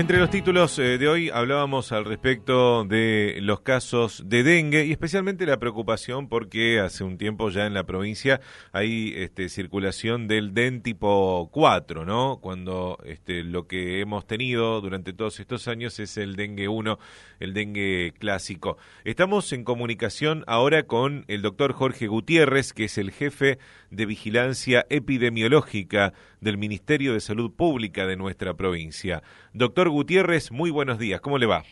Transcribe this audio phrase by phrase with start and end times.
[0.00, 4.92] Entre los títulos eh, de hoy hablábamos al respecto de los casos de dengue y
[4.92, 8.40] especialmente la preocupación porque hace un tiempo ya en la provincia
[8.72, 12.38] hay este, circulación del DEN tipo 4, ¿no?
[12.40, 16.98] Cuando este, lo que hemos tenido durante todos estos años es el dengue 1,
[17.38, 18.78] el dengue clásico.
[19.04, 23.58] Estamos en comunicación ahora con el doctor Jorge Gutiérrez, que es el jefe
[23.90, 29.22] de vigilancia epidemiológica del Ministerio de Salud Pública de nuestra provincia.
[29.52, 31.64] Doctor Gutiérrez, muy buenos días, ¿cómo le va?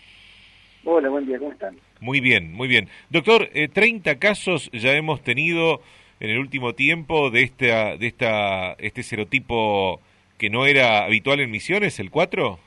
[0.84, 1.76] Hola, buen día, ¿cómo están?
[2.00, 2.88] Muy bien, muy bien.
[3.10, 5.80] Doctor, eh, 30 casos ya hemos tenido
[6.20, 10.00] en el último tiempo de esta, de esta, este serotipo
[10.38, 12.58] que no era habitual en Misiones, el 4?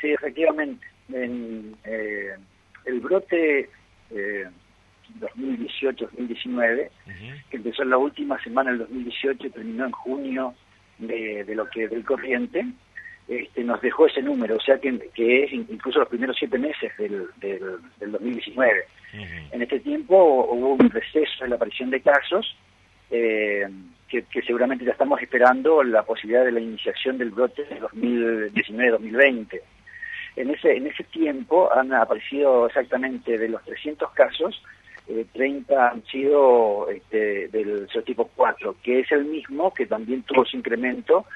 [0.00, 0.86] Sí, efectivamente.
[1.12, 2.34] En, eh,
[2.84, 3.70] el brote
[4.10, 4.44] eh,
[5.20, 6.90] 2018-2019,
[7.50, 10.54] que empezó en la última semana del 2018 y terminó en junio
[10.98, 12.66] de, de lo que del corriente,
[13.28, 16.92] este, nos dejó ese número, o sea que, que es incluso los primeros siete meses
[16.96, 18.84] del, del, del 2019.
[19.52, 22.56] En este tiempo hubo un receso en la aparición de casos,
[23.10, 23.66] eh,
[24.08, 29.60] que, que, seguramente ya estamos esperando la posibilidad de la iniciación del brote de 2019-2020.
[30.36, 34.62] En ese, en ese tiempo han aparecido exactamente de los 300 casos,
[35.08, 40.44] eh, 30 han sido este, del serotipo 4, que es el mismo que también tuvo
[40.44, 41.26] su incremento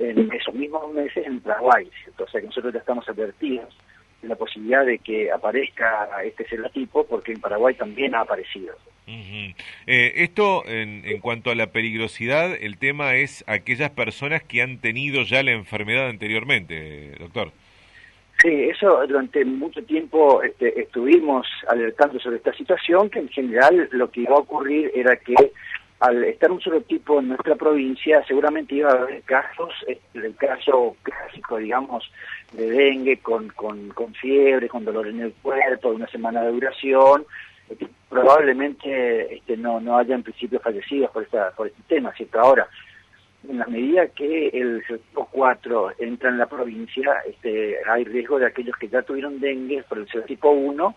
[0.00, 2.24] en esos mismos meses en Paraguay, ¿cierto?
[2.24, 3.76] O sea que nosotros ya estamos advertidos
[4.22, 8.74] de la posibilidad de que aparezca este serotipo porque en Paraguay también ha aparecido.
[9.06, 9.54] Uh -huh.
[9.86, 14.78] eh, esto, en, en, cuanto a la peligrosidad, el tema es aquellas personas que han
[14.78, 17.52] tenido ya la enfermedad anteriormente, doctor.
[18.42, 24.10] Sí, eso durante mucho tiempo este, estuvimos alertando sobre esta situación, que en general lo
[24.10, 25.34] que iba a ocurrir era que
[26.00, 29.72] al estar un solo tipo en nuestra provincia, seguramente iba a haber casos,
[30.14, 32.10] el caso clásico, digamos,
[32.52, 36.52] de dengue con, con, con fiebre, con dolor en el cuerpo, de una semana de
[36.52, 37.26] duración,
[38.08, 42.40] probablemente este, no, no haya en principio fallecidos por, esta, por este tema, ¿cierto?
[42.40, 42.66] Ahora,
[43.48, 48.46] en la medida que el tipo 4 entra en la provincia, este, hay riesgo de
[48.46, 50.94] aquellos que ya tuvieron dengue por el serotipo 1,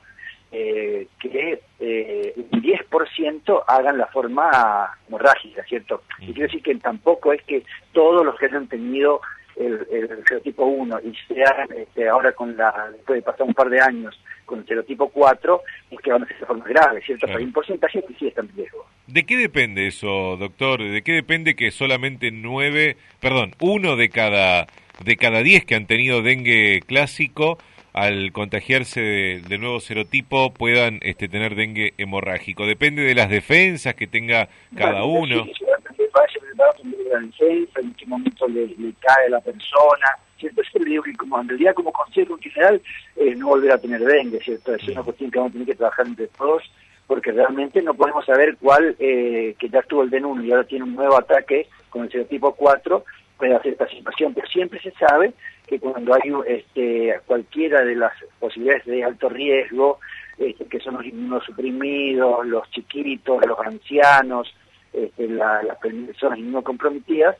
[0.55, 6.03] eh, que eh, un 10% hagan la forma hemorrágica, ¿cierto?
[6.19, 9.19] Y quiero decir que tampoco es que todos los que hayan tenido
[9.55, 13.69] el, el serotipo 1 y sean este, ahora con la, después de pasar un par
[13.69, 17.25] de años con el serotipo 4, es que van a ser de forma grave, ¿cierto?
[17.25, 17.39] Claro.
[17.39, 18.85] Hay un porcentaje que sí está en riesgo.
[19.07, 20.83] ¿De qué depende eso, doctor?
[20.83, 24.67] ¿De qué depende que solamente nueve, perdón, uno de cada
[25.03, 27.57] de cada diez que han tenido dengue clásico
[27.93, 32.65] al contagiarse de, de nuevo serotipo puedan este, tener dengue hemorrágico.
[32.65, 35.45] Depende de las defensas que tenga cada bueno, uno.
[35.45, 40.17] Sí, de la defensa, en qué momento le, le cae a la persona.
[40.37, 40.61] ¿cierto?
[40.79, 42.81] Le digo que como, en realidad como consejo en general
[43.15, 44.75] eh, no volver a tener dengue, ¿cierto?
[44.75, 46.63] Es una cuestión que vamos a tener que trabajar entre todos
[47.07, 50.63] porque realmente no podemos saber cuál, eh, que ya estuvo el DEN 1 y ahora
[50.63, 53.05] tiene un nuevo ataque con el serotipo 4,
[53.37, 55.33] puede hacer esta situación, pero siempre se sabe
[55.67, 59.99] que cuando hay este, cualquiera de las posibilidades de alto riesgo,
[60.37, 64.53] este, que son los inmunosuprimidos, los chiquitos, los ancianos,
[64.91, 67.37] este, la, las personas inmunocomprometidas,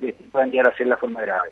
[0.00, 1.50] este, pueden llegar a ser la forma grave.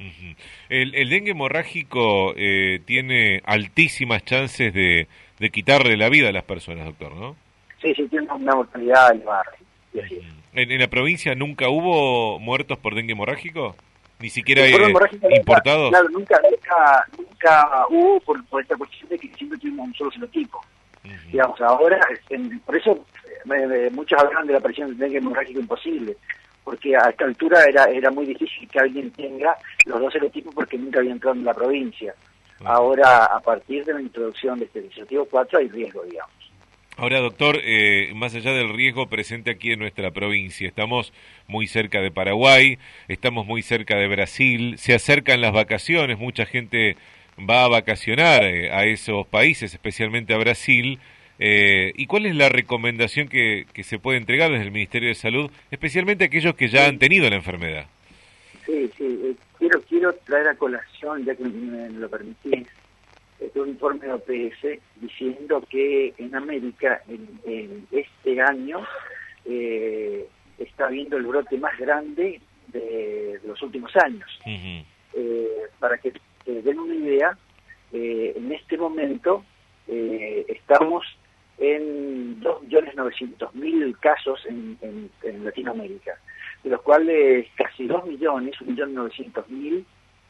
[0.00, 0.36] Uh -huh.
[0.70, 5.06] el, el, dengue hemorrágico eh, tiene altísimas chances de,
[5.38, 7.36] de, quitarle la vida a las personas, doctor, ¿no?
[7.80, 9.44] Sí, sí, tiene una mortalidad elevada.
[9.94, 10.22] -huh.
[10.54, 13.76] ¿En, ¿En, la provincia nunca hubo muertos por dengue hemorrágico?
[14.24, 14.72] ¿Ni siquiera hay
[15.36, 15.90] importados?
[15.90, 20.10] Claro, nunca, nunca, nunca hubo por, por, esta cuestión de que siempre tuvimos un solo
[20.12, 20.64] serotipo.
[21.04, 21.30] Uh -huh.
[21.30, 23.04] Digamos, ahora, en, por eso
[23.54, 26.16] eh, muchos hablan de la aparición del dengue hemorrágico imposible
[26.64, 30.78] porque a esta altura era, era muy difícil que alguien tenga los dos serotipos porque
[30.78, 32.14] nunca había entrado en la provincia.
[32.64, 36.43] Ahora, a partir de la introducción de este dispositivo 4, hay riesgo, digamos.
[36.96, 41.12] Ahora, doctor, eh, más allá del riesgo presente aquí en nuestra provincia, estamos
[41.48, 42.78] muy cerca de Paraguay,
[43.08, 46.96] estamos muy cerca de Brasil, se acercan las vacaciones, mucha gente
[47.38, 51.00] va a vacacionar eh, a esos países, especialmente a Brasil.
[51.38, 55.50] Eh, ¿Y cuál es la recomendación que, se puede entregar desde el Ministerio de Salud,
[55.70, 57.86] especialmente a aquellos que ya han tenido la enfermedad?
[58.66, 59.20] Sí, sí.
[59.24, 62.68] Eh, quiero, quiero traer a colación, ya que me lo permitís,
[63.54, 68.86] un informe de OPS diciendo que en América, en, en este año,
[69.44, 70.26] eh,
[70.58, 74.28] está habiendo el brote más grande de, de los últimos años.
[74.46, 74.84] Uh -huh.
[75.78, 76.12] para que
[76.46, 77.38] den una idea,
[77.92, 79.44] en este momento
[79.86, 81.04] estamos
[81.58, 86.18] en 2.900.000 casos en, en, en, Latinoamérica,
[86.62, 89.84] de los cuales casi 2 millones, 1.900.000,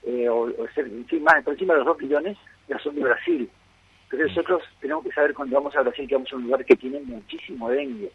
[0.06, 0.90] eh, o, ser,
[1.20, 2.36] más por encima de los 2 millones,
[2.68, 3.50] ya son de Brasil.
[4.04, 6.76] Entonces nosotros tenemos que saber cuando vamos a Brasil que vamos a un lugar que
[6.76, 8.10] tiene muchísimo dengue.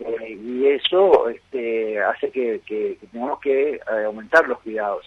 [0.00, 5.04] Eh, y eso este, hace que, tengamos que eh, aumentar los cuidados.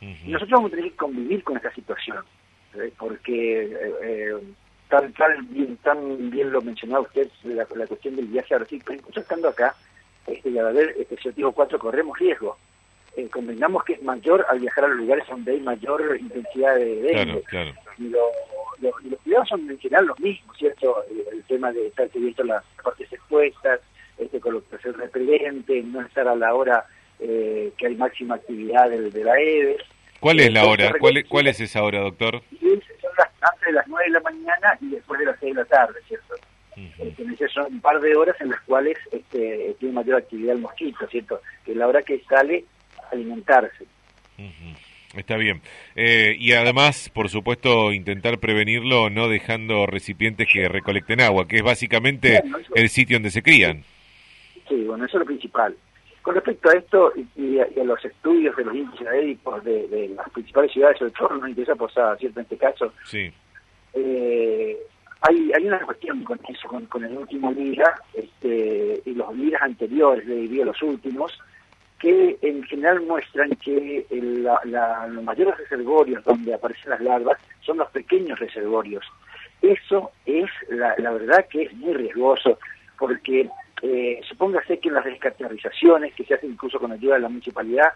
[0.00, 2.18] Y nosotros vamos a tener que convivir con esta situación,
[2.98, 4.38] porque
[4.88, 8.82] tan, tan, bien, tan bien lo mencionaba usted, la, la cuestión del viaje a Brasil,
[8.84, 9.74] pero incluso estando acá,
[10.26, 12.56] este, y al haber este tipo 4 corremos riesgo.
[13.16, 17.02] Eh, convengamos que es mayor al viajar a los lugares donde hay mayor intensidad de
[17.02, 17.42] dengue.
[17.98, 21.02] Y, los cuidados son en general los mismos, ¿cierto?
[21.32, 23.80] El, tema de estar teniendo las partes expuestas,
[24.18, 26.84] este, colocarse el repelente, no estar a la hora
[27.18, 29.78] eh, que hay máxima actividad de, de la EVE.
[30.20, 30.92] ¿Cuál es la hora?
[30.98, 32.42] ¿Cuál es, ¿Cuál es esa hora, doctor?
[32.60, 35.62] son las, antes de las 9 de la mañana y después de las 6 de
[35.62, 36.34] la tarde, ¿cierto?
[36.76, 41.06] Uh son un par de horas en las cuales este, tiene mayor actividad el mosquito,
[41.06, 41.40] ¿cierto?
[41.64, 42.64] Que es la hora que sale
[43.10, 43.86] a alimentarse.
[45.14, 45.62] Está bien.
[45.94, 51.62] Eh, y además, por supuesto, intentar prevenirlo no dejando recipientes que recolecten agua, que es
[51.62, 52.42] básicamente
[52.74, 53.82] el sitio donde se crían.
[54.68, 55.74] Sí, bueno, eso es lo principal.
[56.20, 60.28] Con respecto a esto y, a, los estudios de los índices médicos de, de, las
[60.30, 62.40] principales ciudades, sobre todo nos interesa Posada, ¿cierto?
[62.40, 63.32] En este caso, sí.
[63.94, 64.76] Eh,
[65.20, 70.26] hay, hay una cuestión con eso, con, el último LIRA este, y los LIRAs anteriores,
[70.26, 71.32] le diría los últimos,
[71.98, 78.38] que en general muestran que los mayores reservorios donde aparecen las larvas son los pequeños
[78.38, 79.04] reservorios.
[79.62, 82.58] Eso es, la, verdad que es muy riesgoso,
[82.98, 83.48] porque
[83.82, 87.92] eh, supóngase que en las descarterizaciones que se hacen incluso con ayuda de la municipalidad,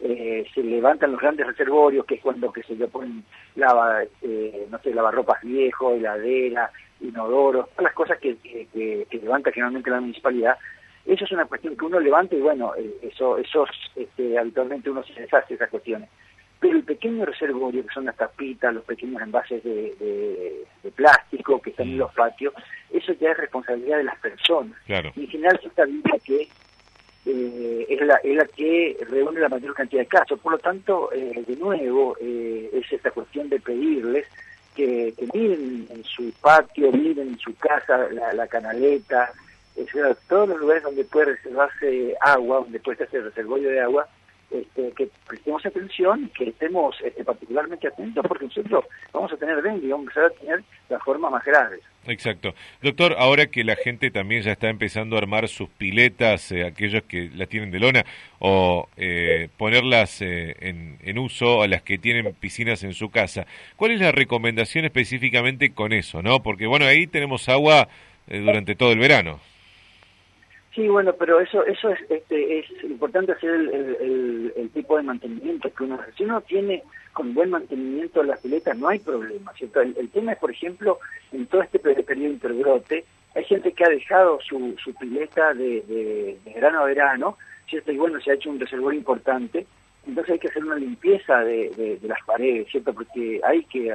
[0.00, 3.22] eh, se levantan los grandes reservorios, que es cuando que se le ponen
[3.54, 9.90] lava, eh, no sé, lavarropas viejo, heladera, inodoros, todas las cosas que, que, levanta generalmente
[9.90, 10.56] la municipalidad.
[11.04, 13.66] Eso es una cuestión que uno levanta y bueno, eh, eso, eso
[13.96, 16.08] este, habitualmente uno se deshace esas cuestiones.
[16.60, 20.64] Pero el pequeño reservorio, que son las tapitas, los pequeños envases de,
[20.94, 22.54] plástico que están en los patios,
[22.92, 24.78] eso ya es responsabilidad de las personas.
[24.86, 25.10] Claro.
[25.16, 26.48] Y en general se está viendo que
[27.24, 30.40] eh, es, la, es la que reúne la mayor cantidad de casos.
[30.40, 34.26] Por lo tanto, eh, de nuevo, eh, es esta cuestión de pedirles
[34.74, 39.30] que, miren en su patio, miren en su casa la, canaleta,
[40.28, 44.08] todos los lugares donde puede reservarse agua, donde puede hacer reservorio de agua,
[44.52, 49.88] este, que prestemos atención, que estemos este, particularmente atentos, porque nosotros vamos a tener dengue
[49.88, 51.80] vamos a tener la forma más grave.
[52.06, 52.52] Exacto.
[52.82, 57.04] Doctor, ahora que la gente también ya está empezando a armar sus piletas, eh, aquellos
[57.04, 58.04] que las tienen de lona,
[58.40, 63.46] o eh, ponerlas eh, en, en, uso a las que tienen piscinas en su casa,
[63.76, 66.20] ¿cuál es la recomendación específicamente con eso?
[66.22, 67.88] no Porque bueno, ahí tenemos agua
[68.26, 69.40] durante todo el verano.
[70.74, 75.72] Sí, bueno, pero eso eso es este, es importante hacer el, el, tipo de mantenimiento
[75.74, 76.82] que uno Si uno tiene
[77.12, 79.82] con buen mantenimiento las piletas, no hay problema, ¿cierto?
[79.82, 80.98] El, tema es, por ejemplo,
[81.30, 83.04] en todo este periodo interbrote,
[83.34, 87.36] hay gente que ha dejado su, su pileta de, de, verano a verano,
[87.68, 87.92] ¿cierto?
[87.92, 89.66] Y bueno, se ha hecho un reservorio importante,
[90.06, 92.94] entonces hay que hacer una limpieza de, de las paredes, ¿cierto?
[92.94, 93.94] Porque hay que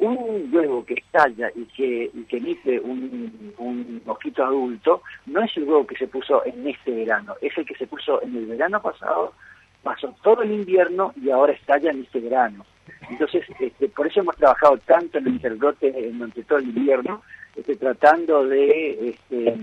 [0.00, 5.54] un huevo que estalla y que, y que emite un, un, mosquito adulto no es
[5.56, 8.46] el huevo que se puso en este verano, es el que se puso en el
[8.46, 9.34] verano pasado,
[9.82, 12.64] pasó todo el invierno y ahora estalla en este verano.
[13.10, 17.22] Entonces, este, por eso hemos trabajado tanto en el interbrote durante todo el invierno,
[17.54, 19.54] este, tratando de este,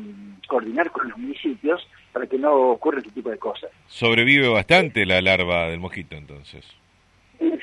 [0.48, 3.72] coordinar con los municipios para que no ocurra este tipo de cosas.
[3.88, 6.66] Sobrevive bastante la larva del mosquito entonces.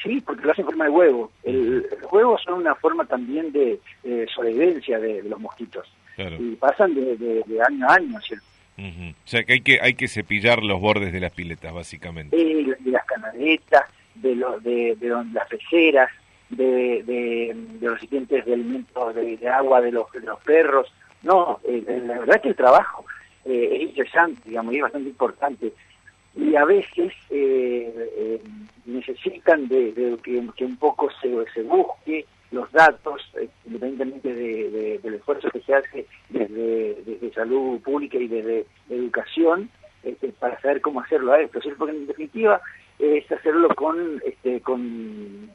[0.02, 1.32] Sí, porque lo hace en forma de huevo.
[1.42, 3.80] El, los huevos son una forma también de
[4.34, 5.90] sobrevivencia de, los mosquitos.
[6.16, 8.44] Y pasan de, año a año, ¿cierto?
[8.76, 12.36] O sea que hay que hay que cepillar los bordes de las piletas, básicamente.
[12.36, 14.96] de las canaletas, de, lo, de,
[15.32, 16.10] las peceras,
[16.50, 20.92] de, de, los recipientes de alimentos de, agua de los, los perros.
[21.22, 23.04] No, la verdad que el trabajo
[23.44, 25.72] eh, es interesante, digamos, y es bastante importante
[26.36, 28.40] y a veces eh, eh,
[28.86, 34.34] necesitan de, que, un poco se, se busque los datos, eh, independientemente
[34.98, 39.70] del esfuerzo que se hace desde, salud pública y desde educación,
[40.02, 41.60] este, para saber cómo hacerlo a esto.
[41.78, 42.60] Porque en definitiva
[42.98, 45.50] es hacerlo con, este, con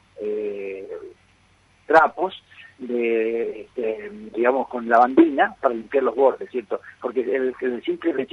[1.87, 2.41] trapos,
[2.79, 6.79] de, este, digamos, con lavandina para limpiar los bordes, ¿cierto?
[7.01, 8.27] Porque el, el simple, el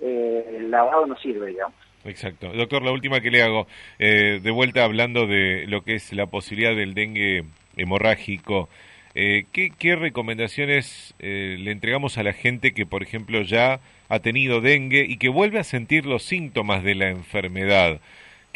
[0.00, 1.74] eh, el lavado no sirve, digamos.
[2.04, 2.52] Exacto.
[2.52, 3.66] Doctor, la última que le hago,
[3.98, 7.44] eh, de vuelta hablando de lo que es la posibilidad del dengue
[7.76, 8.68] hemorrágico,
[9.14, 15.04] eh, ¿qué, recomendaciones le entregamos a la gente que, por ejemplo, ya ha tenido dengue
[15.08, 18.00] y que vuelve a sentir los síntomas de la enfermedad?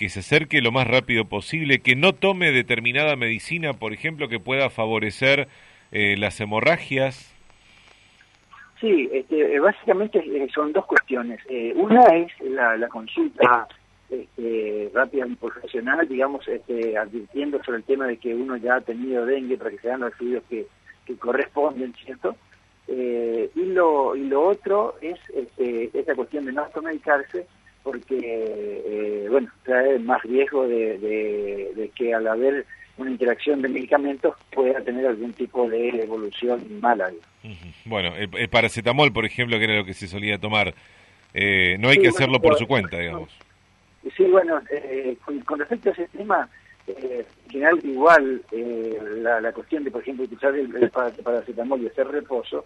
[0.01, 4.41] que se acerque lo más rápido posible, que no tome determinada medicina, por ejemplo, que
[4.41, 5.47] pueda favorecer
[5.93, 7.35] eh, las hemorragias?
[8.81, 10.23] Sí, este, básicamente
[10.55, 11.41] son dos cuestiones.
[11.75, 13.69] una es la, consulta
[14.11, 18.81] este, rápida y profesional, digamos, este, advirtiendo sobre el tema de que uno ya ha
[18.81, 20.67] tenido dengue para que se hagan los estudios que,
[21.19, 22.37] corresponden, ¿cierto?
[22.87, 27.49] Eh, y, lo, y lo otro es este, esta cuestión de no automedicarse,
[27.83, 30.99] porque, eh, bueno, trae más riesgo de,
[31.75, 32.65] de, que al haber
[33.00, 37.11] una interacción de medicamentos pueda tener algún tipo de evolución mala.
[37.85, 40.75] Bueno, el, paracetamol, por ejemplo, que era lo que se solía tomar,
[41.35, 43.30] eh, no hay que hacerlo por su cuenta, digamos.
[44.16, 46.49] Sí, bueno, eh, con, respecto a ese tema,
[46.87, 51.88] eh, en general igual eh, la, cuestión de, por ejemplo, utilizar el, el paracetamol y
[51.88, 52.64] hacer reposo,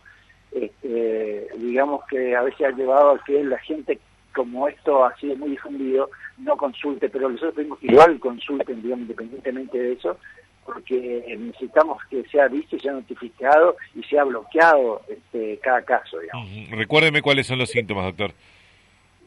[0.53, 3.99] este, digamos que a veces ha llevado a que la gente,
[4.33, 9.03] como esto ha sido muy difundido, no consulte, pero nosotros pedimos que igual consulten, digamos,
[9.03, 10.19] independientemente de eso,
[10.65, 16.19] porque necesitamos que sea visto sea notificado y sea bloqueado este, cada caso.
[16.19, 16.71] Digamos.
[16.71, 18.33] Recuérdeme cuáles son los síntomas, doctor.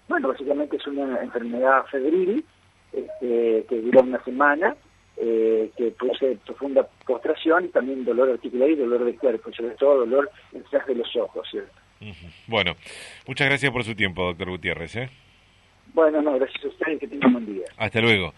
[0.07, 2.43] Bueno, básicamente es una enfermedad febril
[2.93, 4.75] este, que dura una semana,
[5.17, 9.99] eh, que produce profunda postración y también dolor articular y dolor de cuerpo, sobre todo
[9.99, 11.73] dolor detrás de los ojos, ¿cierto?
[12.47, 12.75] Bueno,
[13.27, 14.95] muchas gracias por su tiempo, doctor Gutiérrez.
[14.95, 15.09] ¿eh?
[15.97, 17.65] Bueno, no, gracias a ustedes, que tengan buen día.
[17.75, 18.31] Hasta luego.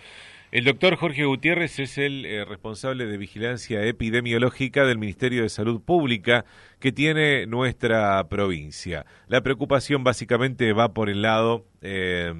[0.50, 5.82] El doctor Jorge Gutiérrez es el eh, responsable de vigilancia epidemiológica del Ministerio de Salud
[5.82, 6.46] Pública
[6.80, 9.06] que tiene nuestra provincia.
[9.28, 12.34] La preocupación básicamente va por el lado eh,